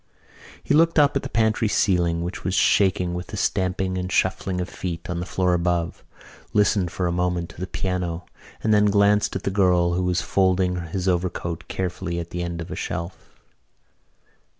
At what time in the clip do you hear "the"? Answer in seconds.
1.21-1.29, 3.27-3.37, 5.19-5.27, 7.59-7.67, 9.43-9.51, 12.31-12.41